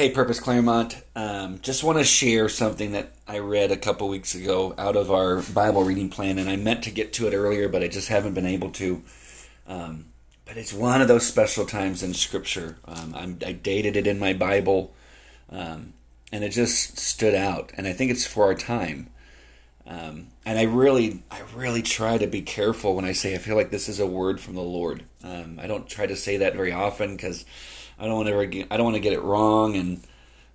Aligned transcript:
Hey, 0.00 0.08
Purpose 0.08 0.40
Claremont. 0.40 1.02
Um, 1.14 1.58
just 1.60 1.84
want 1.84 1.98
to 1.98 2.04
share 2.04 2.48
something 2.48 2.92
that 2.92 3.12
I 3.28 3.40
read 3.40 3.70
a 3.70 3.76
couple 3.76 4.08
weeks 4.08 4.34
ago 4.34 4.74
out 4.78 4.96
of 4.96 5.10
our 5.10 5.42
Bible 5.42 5.84
reading 5.84 6.08
plan, 6.08 6.38
and 6.38 6.48
I 6.48 6.56
meant 6.56 6.84
to 6.84 6.90
get 6.90 7.12
to 7.12 7.28
it 7.28 7.34
earlier, 7.34 7.68
but 7.68 7.82
I 7.82 7.88
just 7.88 8.08
haven't 8.08 8.32
been 8.32 8.46
able 8.46 8.70
to. 8.70 9.02
Um, 9.68 10.06
but 10.46 10.56
it's 10.56 10.72
one 10.72 11.02
of 11.02 11.08
those 11.08 11.26
special 11.26 11.66
times 11.66 12.02
in 12.02 12.14
Scripture. 12.14 12.78
Um, 12.86 13.14
i 13.14 13.52
dated 13.52 13.94
it 13.94 14.06
in 14.06 14.18
my 14.18 14.32
Bible, 14.32 14.94
um, 15.50 15.92
and 16.32 16.44
it 16.44 16.52
just 16.52 16.96
stood 16.96 17.34
out. 17.34 17.70
And 17.76 17.86
I 17.86 17.92
think 17.92 18.10
it's 18.10 18.26
for 18.26 18.44
our 18.44 18.54
time. 18.54 19.10
Um, 19.90 20.28
and 20.46 20.56
I 20.56 20.62
really, 20.62 21.24
I 21.32 21.40
really 21.56 21.82
try 21.82 22.16
to 22.16 22.28
be 22.28 22.42
careful 22.42 22.94
when 22.94 23.04
I 23.04 23.10
say 23.10 23.34
I 23.34 23.38
feel 23.38 23.56
like 23.56 23.70
this 23.70 23.88
is 23.88 23.98
a 23.98 24.06
word 24.06 24.40
from 24.40 24.54
the 24.54 24.62
Lord. 24.62 25.02
Um, 25.24 25.58
I 25.60 25.66
don't 25.66 25.88
try 25.88 26.06
to 26.06 26.14
say 26.14 26.36
that 26.36 26.54
very 26.54 26.70
often 26.70 27.16
because 27.16 27.44
I 27.98 28.06
don't 28.06 28.14
want 28.14 28.28
to 28.28 28.66
I 28.70 28.76
don't 28.76 28.84
want 28.84 28.96
to 28.96 29.02
get 29.02 29.12
it 29.12 29.20
wrong 29.20 29.76
and 29.76 30.00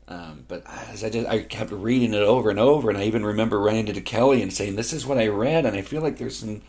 um, 0.07 0.45
but 0.47 0.63
as 0.89 1.03
I 1.03 1.09
just 1.09 1.27
I 1.27 1.41
kept 1.41 1.71
reading 1.71 2.13
it 2.13 2.21
over 2.21 2.49
and 2.49 2.59
over 2.59 2.89
and 2.89 2.97
I 2.97 3.03
even 3.03 3.25
remember 3.25 3.59
running 3.59 3.85
to 3.87 4.01
Kelly 4.01 4.41
and 4.41 4.53
saying 4.53 4.77
this 4.77 4.93
is 4.93 5.05
what 5.05 5.17
I 5.17 5.27
read 5.27 5.65
and 5.65 5.75
I 5.75 5.81
feel 5.81 6.01
like 6.01 6.17
there's 6.17 6.37
some 6.37 6.61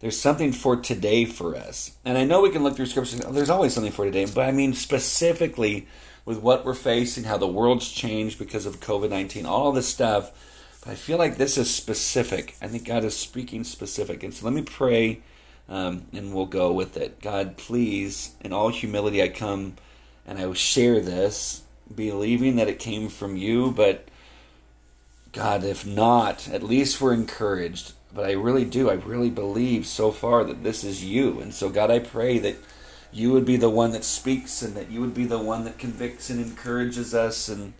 there's 0.00 0.18
something 0.18 0.52
for 0.52 0.76
today 0.76 1.24
for 1.24 1.56
us 1.56 1.96
and 2.04 2.16
I 2.16 2.24
know 2.24 2.42
we 2.42 2.50
can 2.50 2.62
look 2.62 2.76
through 2.76 2.86
scriptures 2.86 3.20
there's 3.20 3.50
always 3.50 3.74
something 3.74 3.92
for 3.92 4.04
today 4.04 4.24
but 4.24 4.46
I 4.48 4.52
mean 4.52 4.72
specifically 4.72 5.88
with 6.24 6.38
what 6.38 6.64
we're 6.64 6.74
facing 6.74 7.24
how 7.24 7.38
the 7.38 7.48
world's 7.48 7.90
changed 7.90 8.38
because 8.38 8.66
of 8.66 8.80
COVID-19 8.80 9.46
all 9.46 9.72
this 9.72 9.88
stuff 9.88 10.32
but 10.84 10.92
I 10.92 10.94
feel 10.94 11.18
like 11.18 11.36
this 11.36 11.58
is 11.58 11.74
specific 11.74 12.56
I 12.60 12.68
think 12.68 12.86
God 12.86 13.04
is 13.04 13.16
speaking 13.16 13.64
specific 13.64 14.22
and 14.22 14.32
so 14.32 14.44
let 14.44 14.54
me 14.54 14.62
pray 14.62 15.20
um, 15.68 16.06
and 16.12 16.34
we'll 16.34 16.46
go 16.46 16.72
with 16.72 16.96
it 16.96 17.20
God 17.20 17.56
please 17.56 18.34
in 18.40 18.52
all 18.52 18.68
humility 18.68 19.22
I 19.22 19.28
come 19.28 19.76
and 20.26 20.38
I 20.38 20.52
share 20.54 21.00
this, 21.00 21.62
believing 21.94 22.56
that 22.56 22.68
it 22.68 22.78
came 22.78 23.08
from 23.08 23.36
you. 23.36 23.70
But 23.70 24.08
God, 25.32 25.64
if 25.64 25.86
not, 25.86 26.48
at 26.48 26.62
least 26.62 27.00
we're 27.00 27.14
encouraged. 27.14 27.92
But 28.14 28.26
I 28.26 28.32
really 28.32 28.64
do. 28.64 28.88
I 28.88 28.94
really 28.94 29.30
believe 29.30 29.86
so 29.86 30.10
far 30.12 30.44
that 30.44 30.62
this 30.62 30.84
is 30.84 31.04
you. 31.04 31.40
And 31.40 31.52
so, 31.52 31.68
God, 31.68 31.90
I 31.90 31.98
pray 31.98 32.38
that 32.38 32.56
you 33.12 33.32
would 33.32 33.44
be 33.44 33.56
the 33.56 33.70
one 33.70 33.90
that 33.90 34.04
speaks 34.04 34.62
and 34.62 34.76
that 34.76 34.90
you 34.90 35.00
would 35.00 35.14
be 35.14 35.24
the 35.24 35.38
one 35.38 35.64
that 35.64 35.78
convicts 35.78 36.30
and 36.30 36.40
encourages 36.40 37.14
us 37.14 37.48
and 37.48 37.72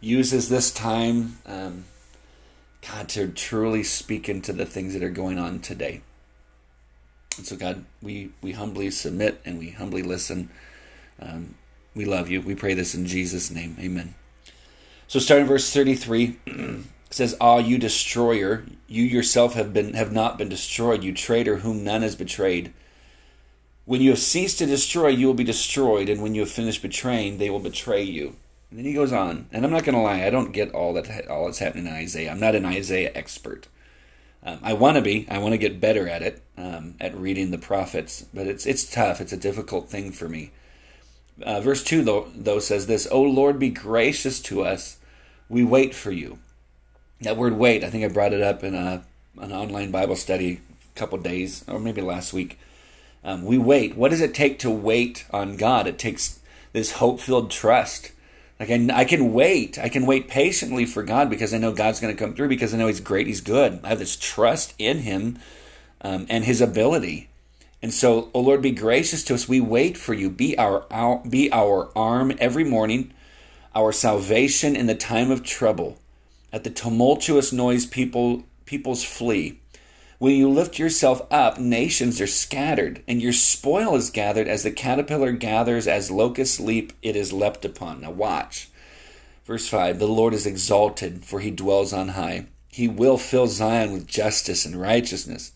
uses 0.00 0.48
this 0.48 0.70
time, 0.70 1.38
um, 1.46 1.84
God, 2.88 3.08
to 3.10 3.28
truly 3.28 3.82
speak 3.82 4.28
into 4.28 4.52
the 4.52 4.66
things 4.66 4.92
that 4.94 5.02
are 5.02 5.10
going 5.10 5.38
on 5.38 5.60
today. 5.60 6.02
And 7.36 7.46
so, 7.46 7.56
God, 7.56 7.84
we, 8.00 8.30
we 8.42 8.52
humbly 8.52 8.90
submit 8.90 9.40
and 9.44 9.58
we 9.58 9.70
humbly 9.70 10.02
listen. 10.02 10.50
Um, 11.20 11.56
we 11.94 12.04
love 12.04 12.28
you. 12.30 12.40
We 12.40 12.54
pray 12.54 12.74
this 12.74 12.94
in 12.94 13.06
Jesus' 13.06 13.50
name. 13.50 13.76
Amen. 13.80 14.14
So 15.08 15.18
starting 15.18 15.46
verse 15.46 15.72
33 15.72 16.36
says, 17.10 17.36
Ah, 17.40 17.58
you 17.58 17.78
destroyer, 17.78 18.64
you 18.86 19.04
yourself 19.04 19.54
have 19.54 19.72
been 19.72 19.94
have 19.94 20.12
not 20.12 20.36
been 20.38 20.48
destroyed, 20.48 21.04
you 21.04 21.12
traitor 21.12 21.56
whom 21.56 21.84
none 21.84 22.02
has 22.02 22.16
betrayed. 22.16 22.72
When 23.84 24.00
you 24.00 24.10
have 24.10 24.18
ceased 24.18 24.58
to 24.58 24.66
destroy, 24.66 25.08
you 25.08 25.28
will 25.28 25.34
be 25.34 25.44
destroyed, 25.44 26.08
and 26.08 26.20
when 26.20 26.34
you 26.34 26.40
have 26.40 26.50
finished 26.50 26.82
betraying, 26.82 27.38
they 27.38 27.50
will 27.50 27.60
betray 27.60 28.02
you. 28.02 28.34
And 28.70 28.78
then 28.78 28.86
he 28.86 28.92
goes 28.92 29.12
on, 29.12 29.46
and 29.52 29.64
I'm 29.64 29.70
not 29.70 29.84
going 29.84 29.94
to 29.94 30.02
lie, 30.02 30.24
I 30.24 30.30
don't 30.30 30.52
get 30.52 30.72
all 30.74 30.92
that 30.94 31.28
all 31.28 31.46
that's 31.46 31.60
happening 31.60 31.86
in 31.86 31.92
Isaiah. 31.92 32.30
I'm 32.30 32.40
not 32.40 32.54
an 32.54 32.64
Isaiah 32.64 33.12
expert. 33.14 33.68
Um, 34.42 34.58
I 34.62 34.72
want 34.74 34.96
to 34.96 35.02
be. 35.02 35.26
I 35.30 35.38
want 35.38 35.52
to 35.52 35.58
get 35.58 35.80
better 35.80 36.08
at 36.08 36.22
it, 36.22 36.42
um, 36.56 36.94
at 37.00 37.16
reading 37.16 37.50
the 37.50 37.58
prophets. 37.58 38.26
But 38.34 38.46
it's 38.46 38.66
it's 38.66 38.88
tough. 38.88 39.20
It's 39.20 39.32
a 39.32 39.36
difficult 39.36 39.88
thing 39.88 40.12
for 40.12 40.28
me. 40.28 40.52
Uh, 41.42 41.60
verse 41.60 41.84
2, 41.84 42.02
though, 42.02 42.28
though, 42.34 42.58
says 42.58 42.86
this 42.86 43.06
O 43.10 43.20
Lord, 43.22 43.58
be 43.58 43.70
gracious 43.70 44.40
to 44.42 44.62
us. 44.62 44.98
We 45.48 45.64
wait 45.64 45.94
for 45.94 46.10
you. 46.10 46.38
That 47.20 47.36
word 47.36 47.54
wait, 47.54 47.84
I 47.84 47.90
think 47.90 48.04
I 48.04 48.08
brought 48.08 48.32
it 48.32 48.42
up 48.42 48.62
in 48.62 48.74
a, 48.74 49.04
an 49.38 49.52
online 49.52 49.90
Bible 49.90 50.16
study 50.16 50.60
a 50.94 50.98
couple 50.98 51.18
days, 51.18 51.64
or 51.68 51.78
maybe 51.78 52.00
last 52.00 52.32
week. 52.32 52.58
Um, 53.24 53.44
we 53.44 53.58
wait. 53.58 53.96
What 53.96 54.10
does 54.10 54.20
it 54.20 54.34
take 54.34 54.58
to 54.60 54.70
wait 54.70 55.24
on 55.30 55.56
God? 55.56 55.86
It 55.86 55.98
takes 55.98 56.40
this 56.72 56.92
hope 56.92 57.20
filled 57.20 57.50
trust. 57.50 58.12
Like 58.58 58.70
I, 58.70 58.88
I 58.92 59.04
can 59.04 59.32
wait. 59.32 59.78
I 59.78 59.88
can 59.88 60.06
wait 60.06 60.28
patiently 60.28 60.86
for 60.86 61.02
God 61.02 61.28
because 61.28 61.52
I 61.52 61.58
know 61.58 61.72
God's 61.72 62.00
going 62.00 62.14
to 62.14 62.18
come 62.18 62.34
through 62.34 62.48
because 62.48 62.72
I 62.72 62.78
know 62.78 62.86
He's 62.86 63.00
great. 63.00 63.26
He's 63.26 63.40
good. 63.40 63.80
I 63.84 63.88
have 63.88 63.98
this 63.98 64.16
trust 64.16 64.74
in 64.78 64.98
Him 64.98 65.38
um, 66.00 66.26
and 66.28 66.44
His 66.44 66.60
ability. 66.60 67.28
And 67.82 67.92
so, 67.92 68.30
O 68.32 68.40
Lord, 68.40 68.62
be 68.62 68.70
gracious 68.70 69.22
to 69.24 69.34
us. 69.34 69.48
We 69.48 69.60
wait 69.60 69.96
for 69.96 70.14
you. 70.14 70.30
Be 70.30 70.56
our, 70.58 70.84
our, 70.90 71.22
be 71.28 71.52
our 71.52 71.90
arm 71.94 72.32
every 72.38 72.64
morning, 72.64 73.12
our 73.74 73.92
salvation 73.92 74.74
in 74.74 74.86
the 74.86 74.94
time 74.94 75.30
of 75.30 75.42
trouble. 75.42 75.98
At 76.52 76.64
the 76.64 76.70
tumultuous 76.70 77.52
noise, 77.52 77.84
people 77.84 78.44
peoples 78.64 79.04
flee. 79.04 79.60
When 80.18 80.34
you 80.34 80.48
lift 80.48 80.78
yourself 80.78 81.26
up, 81.30 81.58
nations 81.58 82.20
are 82.20 82.26
scattered, 82.26 83.02
and 83.06 83.20
your 83.20 83.32
spoil 83.32 83.94
is 83.96 84.10
gathered 84.10 84.48
as 84.48 84.62
the 84.62 84.70
caterpillar 84.70 85.32
gathers, 85.32 85.86
as 85.86 86.10
locusts 86.10 86.58
leap, 86.58 86.92
it 87.02 87.16
is 87.16 87.32
leapt 87.32 87.64
upon. 87.64 88.00
Now 88.00 88.12
watch. 88.12 88.70
Verse 89.44 89.68
5 89.68 89.98
The 89.98 90.08
Lord 90.08 90.32
is 90.34 90.46
exalted, 90.46 91.24
for 91.24 91.40
he 91.40 91.50
dwells 91.50 91.92
on 91.92 92.08
high. 92.08 92.46
He 92.68 92.88
will 92.88 93.18
fill 93.18 93.46
Zion 93.46 93.92
with 93.92 94.06
justice 94.06 94.64
and 94.64 94.80
righteousness 94.80 95.52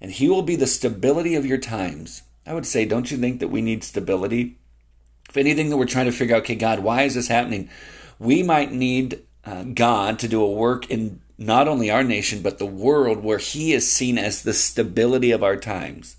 and 0.00 0.10
He 0.10 0.28
will 0.28 0.42
be 0.42 0.56
the 0.56 0.66
stability 0.66 1.34
of 1.34 1.46
your 1.46 1.58
times. 1.58 2.22
I 2.46 2.54
would 2.54 2.66
say, 2.66 2.84
don't 2.84 3.10
you 3.10 3.18
think 3.18 3.40
that 3.40 3.48
we 3.48 3.62
need 3.62 3.82
stability? 3.82 4.56
If 5.28 5.36
anything 5.36 5.70
that 5.70 5.76
we're 5.76 5.86
trying 5.86 6.06
to 6.06 6.12
figure 6.12 6.36
out, 6.36 6.42
okay, 6.42 6.54
God, 6.54 6.80
why 6.80 7.02
is 7.02 7.14
this 7.14 7.28
happening? 7.28 7.68
We 8.18 8.42
might 8.42 8.72
need 8.72 9.22
uh, 9.44 9.64
God 9.64 10.18
to 10.20 10.28
do 10.28 10.42
a 10.42 10.50
work 10.50 10.90
in 10.90 11.20
not 11.38 11.68
only 11.68 11.90
our 11.90 12.04
nation, 12.04 12.42
but 12.42 12.58
the 12.58 12.66
world 12.66 13.22
where 13.22 13.38
He 13.38 13.72
is 13.72 13.90
seen 13.90 14.18
as 14.18 14.42
the 14.42 14.52
stability 14.52 15.30
of 15.30 15.42
our 15.42 15.56
times. 15.56 16.16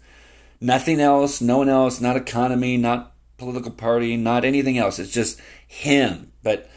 Nothing 0.59 0.99
else, 0.99 1.41
no 1.41 1.59
one 1.59 1.69
else, 1.69 2.01
not 2.01 2.15
economy, 2.15 2.77
not 2.77 3.13
political 3.37 3.71
party, 3.71 4.17
not 4.17 4.45
anything 4.45 4.77
else. 4.77 4.99
It's 4.99 5.11
just 5.11 5.39
Him. 5.67 6.31
But 6.43 6.69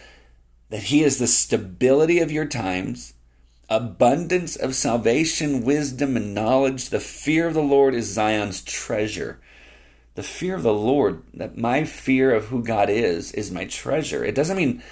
that 0.71 0.85
He 0.85 1.03
is 1.03 1.19
the 1.19 1.27
stability 1.27 2.21
of 2.21 2.33
your 2.33 2.47
times 2.47 3.15
abundance 3.71 4.57
of 4.57 4.75
salvation, 4.75 5.63
wisdom, 5.63 6.17
and 6.17 6.35
knowledge. 6.35 6.91
The 6.91 7.01
fear 7.01 7.47
of 7.47 7.55
the 7.55 7.63
Lord 7.63 7.95
is 7.95 8.13
Zion's 8.13 8.63
treasure. 8.63 9.41
The 10.17 10.25
fear 10.25 10.57
of 10.57 10.65
the 10.65 10.75
Lord, 10.75 11.23
that 11.33 11.57
my 11.57 11.85
fear 11.85 12.35
of 12.35 12.47
who 12.47 12.65
God 12.65 12.91
is, 12.91 13.31
is 13.33 13.53
my 13.53 13.65
treasure. 13.67 14.25
It 14.25 14.35
doesn't 14.35 14.57
mean, 14.57 14.83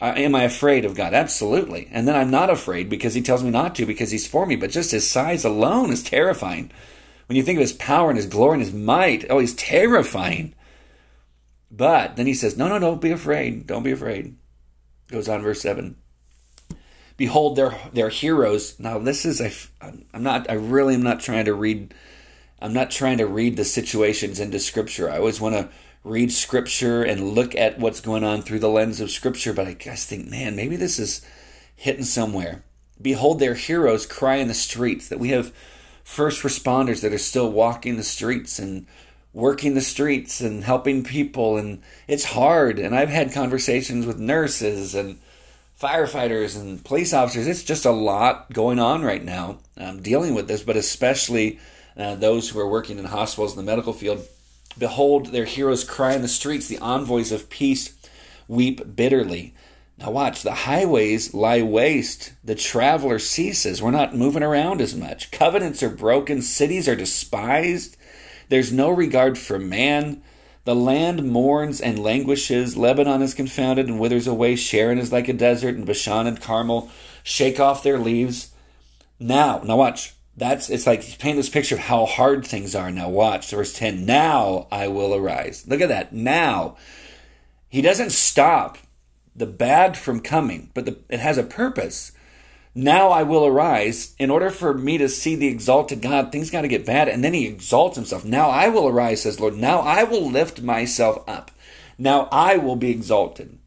uh, 0.00 0.12
am 0.16 0.34
I 0.34 0.44
afraid 0.44 0.84
of 0.84 0.94
God? 0.94 1.14
Absolutely. 1.14 1.88
And 1.90 2.06
then 2.06 2.16
I'm 2.16 2.30
not 2.30 2.50
afraid 2.50 2.88
because 2.88 3.14
He 3.14 3.22
tells 3.22 3.42
me 3.42 3.50
not 3.50 3.74
to 3.76 3.86
because 3.86 4.10
He's 4.10 4.26
for 4.26 4.46
me. 4.46 4.56
But 4.56 4.70
just 4.70 4.90
His 4.90 5.08
size 5.08 5.44
alone 5.44 5.90
is 5.90 6.02
terrifying. 6.02 6.70
When 7.28 7.36
you 7.36 7.42
think 7.42 7.56
of 7.56 7.62
His 7.62 7.72
power 7.72 8.10
and 8.10 8.18
His 8.18 8.26
glory 8.26 8.54
and 8.54 8.62
His 8.62 8.74
might, 8.74 9.24
oh, 9.30 9.38
He's 9.38 9.54
terrifying. 9.54 10.54
But 11.70 12.16
then 12.16 12.26
He 12.26 12.34
says, 12.34 12.56
no, 12.56 12.68
no, 12.68 12.78
don't 12.78 13.00
be 13.00 13.10
afraid. 13.10 13.66
Don't 13.66 13.82
be 13.82 13.92
afraid. 13.92 14.36
Goes 15.08 15.28
on, 15.28 15.42
verse 15.42 15.62
7 15.62 15.96
behold 17.16 17.56
their 17.56 17.76
their 17.92 18.08
heroes. 18.08 18.78
Now 18.78 18.98
this 18.98 19.24
is 19.24 19.40
a 19.40 19.50
I'm 19.80 20.22
not 20.22 20.50
I 20.50 20.54
really 20.54 20.94
am 20.94 21.02
not 21.02 21.20
trying 21.20 21.46
to 21.46 21.54
read 21.54 21.94
I'm 22.60 22.72
not 22.72 22.90
trying 22.90 23.18
to 23.18 23.26
read 23.26 23.56
the 23.56 23.64
situations 23.64 24.40
into 24.40 24.58
scripture. 24.58 25.10
I 25.10 25.18
always 25.18 25.40
want 25.40 25.54
to 25.54 25.68
read 26.04 26.32
scripture 26.32 27.02
and 27.02 27.34
look 27.34 27.54
at 27.54 27.78
what's 27.78 28.00
going 28.00 28.24
on 28.24 28.42
through 28.42 28.60
the 28.60 28.68
lens 28.68 29.00
of 29.00 29.10
scripture, 29.10 29.52
but 29.52 29.66
I 29.66 29.74
guess 29.74 30.06
think, 30.06 30.28
man, 30.28 30.56
maybe 30.56 30.76
this 30.76 30.98
is 30.98 31.20
hitting 31.74 32.04
somewhere. 32.04 32.62
Behold 33.00 33.38
their 33.38 33.54
heroes 33.54 34.06
cry 34.06 34.36
in 34.36 34.48
the 34.48 34.54
streets 34.54 35.08
that 35.08 35.18
we 35.18 35.30
have 35.30 35.52
first 36.04 36.42
responders 36.42 37.02
that 37.02 37.12
are 37.12 37.18
still 37.18 37.50
walking 37.50 37.96
the 37.96 38.02
streets 38.02 38.58
and 38.58 38.86
working 39.34 39.74
the 39.74 39.80
streets 39.80 40.40
and 40.40 40.64
helping 40.64 41.04
people 41.04 41.58
and 41.58 41.82
it's 42.08 42.24
hard 42.24 42.78
and 42.78 42.94
I've 42.94 43.10
had 43.10 43.32
conversations 43.32 44.06
with 44.06 44.18
nurses 44.18 44.94
and 44.94 45.18
firefighters 45.78 46.58
and 46.58 46.82
police 46.84 47.12
officers. 47.12 47.46
It's 47.46 47.64
just 47.64 47.84
a 47.84 47.90
lot 47.90 48.50
going 48.52 48.78
on 48.78 49.02
right 49.02 49.22
now 49.22 49.58
i'm 49.76 50.00
dealing 50.00 50.34
with 50.34 50.48
this, 50.48 50.62
but 50.62 50.76
especially 50.76 51.58
uh, 51.96 52.14
those 52.14 52.50
who 52.50 52.58
are 52.58 52.68
working 52.68 52.98
in 52.98 53.06
hospitals 53.06 53.52
in 53.52 53.64
the 53.64 53.70
medical 53.70 53.92
field. 53.92 54.26
Behold, 54.78 55.26
their 55.26 55.46
heroes 55.46 55.84
cry 55.84 56.14
in 56.14 56.22
the 56.22 56.28
streets, 56.28 56.68
the 56.68 56.78
envoys 56.78 57.32
of 57.32 57.48
peace 57.48 57.94
weep 58.48 58.96
bitterly. 58.96 59.54
Now, 59.98 60.10
watch, 60.10 60.42
the 60.42 60.52
highways 60.52 61.32
lie 61.32 61.62
waste, 61.62 62.34
the 62.44 62.54
traveler 62.54 63.18
ceases. 63.18 63.80
We're 63.80 63.90
not 63.92 64.14
moving 64.14 64.42
around 64.42 64.82
as 64.82 64.94
much. 64.94 65.30
Covenants 65.30 65.82
are 65.82 65.88
broken, 65.88 66.42
cities 66.42 66.86
are 66.86 66.96
despised. 66.96 67.96
There's 68.50 68.72
no 68.72 68.90
regard 68.90 69.38
for 69.38 69.58
man. 69.58 70.22
The 70.64 70.74
land 70.74 71.24
mourns 71.30 71.80
and 71.80 71.98
languishes. 71.98 72.76
Lebanon 72.76 73.22
is 73.22 73.34
confounded 73.34 73.86
and 73.88 73.98
withers 73.98 74.26
away. 74.26 74.56
Sharon 74.56 74.98
is 74.98 75.12
like 75.12 75.28
a 75.28 75.32
desert, 75.32 75.76
and 75.76 75.86
Bashan 75.86 76.26
and 76.26 76.40
Carmel 76.40 76.90
shake 77.22 77.58
off 77.58 77.82
their 77.82 77.98
leaves. 77.98 78.52
Now, 79.18 79.62
now 79.64 79.76
watch. 79.76 80.15
That's 80.36 80.68
it's 80.68 80.86
like 80.86 81.18
paint 81.18 81.36
this 81.36 81.48
picture 81.48 81.76
of 81.76 81.80
how 81.82 82.04
hard 82.04 82.46
things 82.46 82.74
are. 82.74 82.90
Now 82.90 83.08
watch 83.08 83.50
verse 83.50 83.72
10. 83.72 84.04
Now 84.04 84.66
I 84.70 84.88
will 84.88 85.14
arise. 85.14 85.64
Look 85.66 85.80
at 85.80 85.88
that. 85.88 86.12
Now. 86.12 86.76
He 87.68 87.82
doesn't 87.82 88.12
stop 88.12 88.78
the 89.34 89.46
bad 89.46 89.98
from 89.98 90.20
coming, 90.20 90.70
but 90.72 90.86
the, 90.86 90.98
it 91.08 91.20
has 91.20 91.36
a 91.36 91.42
purpose. 91.42 92.12
Now 92.74 93.10
I 93.10 93.22
will 93.22 93.44
arise. 93.46 94.14
In 94.18 94.30
order 94.30 94.50
for 94.50 94.72
me 94.72 94.98
to 94.98 95.08
see 95.08 95.34
the 95.34 95.48
exalted 95.48 96.00
God, 96.00 96.30
things 96.30 96.50
got 96.50 96.62
to 96.62 96.68
get 96.68 96.86
bad. 96.86 97.08
And 97.08 97.24
then 97.24 97.34
he 97.34 97.46
exalts 97.46 97.96
himself. 97.96 98.24
Now 98.24 98.50
I 98.50 98.68
will 98.68 98.88
arise, 98.88 99.22
says 99.22 99.40
Lord. 99.40 99.56
Now 99.56 99.80
I 99.80 100.04
will 100.04 100.30
lift 100.30 100.62
myself 100.62 101.22
up. 101.28 101.50
Now 101.98 102.28
I 102.30 102.56
will 102.56 102.76
be 102.76 102.90
exalted. 102.90 103.58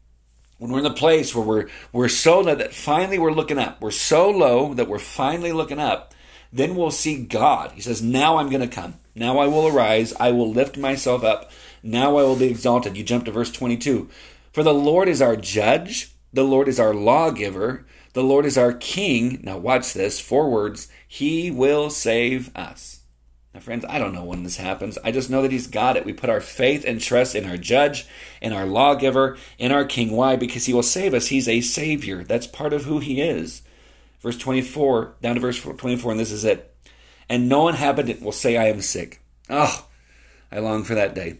When 0.58 0.70
we're 0.70 0.78
in 0.78 0.84
the 0.84 0.90
place 0.90 1.34
where 1.34 1.46
we're, 1.46 1.68
we're 1.92 2.08
so 2.08 2.40
low 2.40 2.54
that 2.54 2.74
finally 2.74 3.18
we're 3.18 3.32
looking 3.32 3.58
up, 3.58 3.80
we're 3.80 3.90
so 3.90 4.28
low 4.28 4.74
that 4.74 4.88
we're 4.88 4.98
finally 4.98 5.52
looking 5.52 5.78
up, 5.78 6.14
then 6.52 6.76
we'll 6.76 6.90
see 6.90 7.24
God. 7.24 7.72
He 7.72 7.80
says, 7.80 8.02
Now 8.02 8.38
I'm 8.38 8.50
going 8.50 8.68
to 8.68 8.74
come. 8.74 8.94
Now 9.14 9.38
I 9.38 9.46
will 9.46 9.66
arise. 9.66 10.12
I 10.18 10.32
will 10.32 10.50
lift 10.50 10.76
myself 10.76 11.24
up. 11.24 11.50
Now 11.82 12.16
I 12.16 12.22
will 12.22 12.36
be 12.36 12.46
exalted. 12.50 12.96
You 12.96 13.04
jump 13.04 13.24
to 13.24 13.32
verse 13.32 13.50
22. 13.50 14.08
For 14.52 14.62
the 14.62 14.74
Lord 14.74 15.08
is 15.08 15.22
our 15.22 15.36
judge, 15.36 16.12
the 16.32 16.42
Lord 16.44 16.68
is 16.68 16.80
our 16.80 16.94
lawgiver, 16.94 17.86
the 18.12 18.24
Lord 18.24 18.44
is 18.44 18.58
our 18.58 18.72
king. 18.72 19.40
Now 19.42 19.58
watch 19.58 19.92
this, 19.92 20.18
four 20.18 20.50
words. 20.50 20.88
He 21.06 21.50
will 21.50 21.90
save 21.90 22.54
us. 22.56 23.00
Now, 23.54 23.60
friends, 23.60 23.84
I 23.88 23.98
don't 23.98 24.14
know 24.14 24.24
when 24.24 24.44
this 24.44 24.58
happens. 24.58 24.96
I 25.02 25.10
just 25.10 25.28
know 25.28 25.42
that 25.42 25.50
He's 25.50 25.66
got 25.66 25.96
it. 25.96 26.04
We 26.04 26.12
put 26.12 26.30
our 26.30 26.40
faith 26.40 26.84
and 26.84 27.00
trust 27.00 27.34
in 27.34 27.48
our 27.48 27.56
judge, 27.56 28.06
in 28.40 28.52
our 28.52 28.64
lawgiver, 28.64 29.36
in 29.58 29.72
our 29.72 29.84
king. 29.84 30.12
Why? 30.12 30.36
Because 30.36 30.66
He 30.66 30.72
will 30.72 30.84
save 30.84 31.14
us. 31.14 31.28
He's 31.28 31.48
a 31.48 31.60
Savior. 31.60 32.22
That's 32.22 32.46
part 32.46 32.72
of 32.72 32.84
who 32.84 33.00
He 33.00 33.20
is. 33.20 33.62
Verse 34.20 34.36
24, 34.36 35.16
down 35.22 35.34
to 35.34 35.40
verse 35.40 35.60
24, 35.60 36.12
and 36.12 36.20
this 36.20 36.32
is 36.32 36.44
it. 36.44 36.76
And 37.28 37.48
no 37.48 37.68
inhabitant 37.68 38.22
will 38.22 38.32
say, 38.32 38.56
I 38.56 38.66
am 38.66 38.82
sick. 38.82 39.22
Oh, 39.48 39.86
I 40.52 40.58
long 40.58 40.84
for 40.84 40.94
that 40.94 41.14
day. 41.14 41.38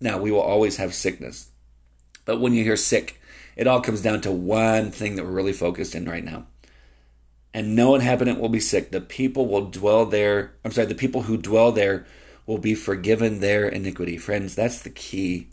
Now, 0.00 0.18
we 0.18 0.30
will 0.30 0.40
always 0.40 0.76
have 0.76 0.94
sickness. 0.94 1.50
But 2.24 2.40
when 2.40 2.52
you 2.54 2.62
hear 2.62 2.76
sick, 2.76 3.20
it 3.56 3.66
all 3.66 3.80
comes 3.80 4.02
down 4.02 4.20
to 4.22 4.30
one 4.30 4.90
thing 4.90 5.16
that 5.16 5.24
we're 5.24 5.32
really 5.32 5.52
focused 5.52 5.94
in 5.94 6.08
right 6.08 6.24
now. 6.24 6.46
And 7.52 7.74
no 7.74 7.94
inhabitant 7.94 8.38
will 8.38 8.48
be 8.48 8.60
sick. 8.60 8.90
The 8.90 9.00
people 9.00 9.46
will 9.48 9.66
dwell 9.66 10.06
there. 10.06 10.52
I'm 10.64 10.70
sorry, 10.70 10.86
the 10.86 10.94
people 10.94 11.22
who 11.22 11.36
dwell 11.36 11.72
there 11.72 12.06
will 12.46 12.58
be 12.58 12.74
forgiven 12.74 13.40
their 13.40 13.68
iniquity. 13.68 14.16
Friends, 14.18 14.54
that's 14.54 14.80
the 14.82 14.90
key. 14.90 15.48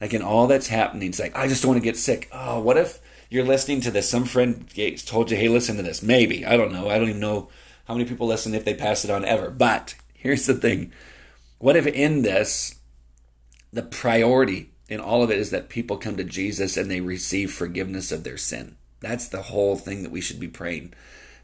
Like 0.00 0.12
in 0.12 0.22
all 0.22 0.46
that's 0.46 0.68
happening, 0.68 1.08
it's 1.08 1.20
like, 1.20 1.36
I 1.36 1.48
just 1.48 1.62
don't 1.62 1.70
want 1.72 1.82
to 1.82 1.88
get 1.88 1.96
sick. 1.96 2.28
Oh, 2.32 2.60
what 2.60 2.76
if 2.76 3.00
you're 3.30 3.44
listening 3.44 3.80
to 3.82 3.90
this? 3.90 4.08
Some 4.08 4.24
friend 4.24 4.68
told 5.06 5.30
you, 5.30 5.36
hey, 5.36 5.48
listen 5.48 5.76
to 5.76 5.82
this. 5.82 6.02
Maybe. 6.02 6.44
I 6.44 6.56
don't 6.56 6.72
know. 6.72 6.90
I 6.90 6.98
don't 6.98 7.08
even 7.08 7.20
know 7.20 7.48
how 7.86 7.94
many 7.94 8.08
people 8.08 8.26
listen 8.26 8.54
if 8.54 8.64
they 8.64 8.74
pass 8.74 9.04
it 9.04 9.10
on 9.10 9.24
ever. 9.24 9.50
But 9.50 9.94
here's 10.14 10.46
the 10.46 10.54
thing 10.54 10.92
what 11.58 11.76
if 11.76 11.86
in 11.86 12.22
this, 12.22 12.76
the 13.72 13.82
priority 13.82 14.70
in 14.88 15.00
all 15.00 15.22
of 15.22 15.30
it 15.30 15.38
is 15.38 15.50
that 15.50 15.68
people 15.68 15.96
come 15.96 16.16
to 16.16 16.24
Jesus 16.24 16.76
and 16.76 16.90
they 16.90 17.00
receive 17.00 17.52
forgiveness 17.52 18.12
of 18.12 18.24
their 18.24 18.36
sin? 18.36 18.76
That's 19.00 19.28
the 19.28 19.42
whole 19.42 19.76
thing 19.76 20.02
that 20.02 20.12
we 20.12 20.20
should 20.20 20.40
be 20.40 20.48
praying. 20.48 20.94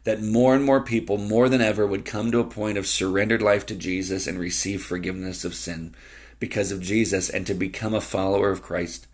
That 0.03 0.21
more 0.21 0.53
and 0.53 0.65
more 0.65 0.81
people, 0.81 1.17
more 1.17 1.47
than 1.47 1.61
ever, 1.61 1.87
would 1.87 2.03
come 2.03 2.31
to 2.31 2.39
a 2.39 2.45
point 2.45 2.77
of 2.77 2.85
surrendered 2.85 3.41
life 3.41 3.65
to 3.67 3.75
Jesus 3.75 4.27
and 4.27 4.37
receive 4.37 4.83
forgiveness 4.83 5.45
of 5.45 5.55
sin 5.55 5.95
because 6.43 6.73
of 6.73 6.81
Jesus 6.81 7.29
and 7.29 7.47
to 7.47 7.53
become 7.53 7.93
a 7.93 8.01
follower 8.01 8.49
of 8.49 8.61
Christ. 8.61 9.07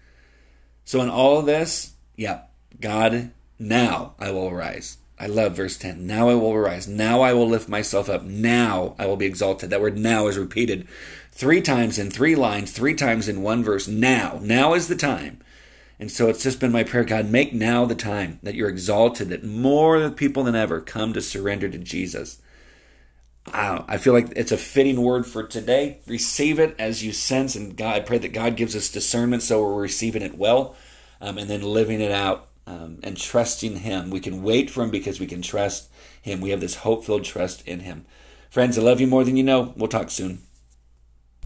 So, 0.84 1.00
in 1.00 1.10
all 1.10 1.44
this, 1.44 1.94
yeah, 2.16 2.46
God, 2.81 3.30
now 3.60 4.16
I 4.18 4.31
will 4.31 4.50
arise. 4.50 4.98
I 5.20 5.28
love 5.28 5.56
verse 5.56 5.78
10. 5.78 6.08
Now 6.08 6.30
I 6.30 6.34
will 6.34 6.52
arise. 6.52 6.88
Now 6.88 7.22
I 7.22 7.34
will 7.34 7.48
lift 7.48 7.70
myself 7.70 8.10
up. 8.10 8.24
Now 8.24 8.96
I 8.98 9.06
will 9.06 9.16
be 9.16 9.28
exalted. 9.28 9.70
That 9.70 9.80
word 9.80 9.96
now 9.96 10.26
is 10.26 10.40
repeated 10.40 10.88
three 11.31 11.62
times 11.62 12.00
in 12.00 12.10
three 12.10 12.34
lines, 12.34 12.72
three 12.72 12.96
times 12.96 13.30
in 13.30 13.44
one 13.44 13.64
verse. 13.64 13.88
Now. 13.88 14.40
Now 14.42 14.74
is 14.74 14.88
the 14.88 14.96
time. 14.96 15.40
And 16.00 16.10
so 16.12 16.30
it's 16.30 16.42
just 16.42 16.60
been 16.60 16.72
my 16.72 16.84
prayer 16.84 17.04
God, 17.04 17.30
make 17.30 17.54
now 17.54 17.86
the 17.86 17.94
time 17.94 18.40
that 18.42 18.56
you're 18.56 18.70
exalted, 18.70 19.30
that 19.30 19.44
more 19.44 20.10
people 20.10 20.46
than 20.46 20.56
ever 20.56 20.81
come 20.81 21.14
to 21.14 21.22
surrender 21.22 21.70
to 21.70 21.78
Jesus. 21.78 22.42
I, 23.48 23.84
I 23.88 23.98
feel 23.98 24.14
like 24.14 24.32
it's 24.36 24.52
a 24.52 24.58
fitting 24.58 25.02
word 25.02 25.26
for 25.26 25.44
today. 25.44 26.00
Receive 26.08 26.60
it 26.60 26.76
as 26.80 27.04
you 27.04 27.12
sense, 27.12 27.56
and 27.56 27.76
God, 27.76 27.96
I 27.96 28.00
pray 28.02 28.18
that 28.20 28.34
God 28.34 28.56
gives 28.56 28.76
us 28.76 28.92
discernment 28.92 29.44
so 29.44 29.62
we're 29.62 29.82
receiving 29.82 30.22
it 30.22 30.38
well 30.38 30.76
um, 31.22 31.38
and 31.38 31.50
then 31.50 31.62
living 31.62 32.02
it 32.02 32.12
out 32.12 32.48
um, 32.68 33.00
and 33.04 33.18
trusting 33.18 33.78
Him. 33.78 34.10
We 34.10 34.20
can 34.20 34.44
wait 34.44 34.70
for 34.70 34.84
Him 34.84 34.92
because 34.92 35.20
we 35.20 35.28
can 35.28 35.42
trust 35.42 35.90
Him. 36.22 36.42
We 36.42 36.52
have 36.52 36.62
this 36.62 36.78
hope 36.78 37.06
filled 37.06 37.24
trust 37.24 37.68
in 37.68 37.82
Him. 37.82 38.06
Friends, 38.50 38.78
I 38.78 38.82
love 38.82 39.02
you 39.02 39.08
more 39.08 39.24
than 39.24 39.38
you 39.38 39.44
know. 39.44 39.74
We'll 39.76 39.88
talk 39.88 40.10
soon. 40.10 40.42